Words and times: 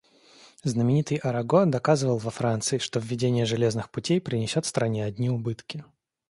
Знаменитый 0.63 1.17
Араго 1.17 1.63
доказывал 1.67 2.17
во 2.17 2.31
Франции, 2.31 2.79
что 2.79 2.99
введение 2.99 3.45
железных 3.45 3.91
путей 3.91 4.19
принесет 4.19 4.65
стране 4.65 5.05
одни 5.05 5.29
убытки. 5.29 5.85